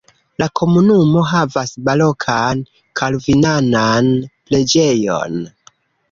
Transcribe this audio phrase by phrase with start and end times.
[0.41, 2.63] La komunumo havas barokan
[3.01, 4.09] kalvinanan
[4.49, 5.37] preĝejon.